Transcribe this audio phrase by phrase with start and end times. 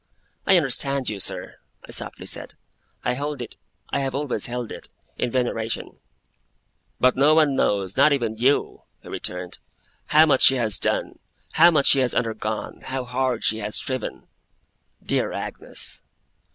[0.47, 1.57] 'I understand you, sir,'
[1.87, 2.55] I softly said.
[3.05, 3.55] 'I hold it
[3.91, 5.99] I have always held it in veneration.'
[6.99, 9.59] 'But no one knows, not even you,' he returned,
[10.07, 11.19] 'how much she has done,
[11.51, 14.27] how much she has undergone, how hard she has striven.
[15.05, 16.01] Dear Agnes!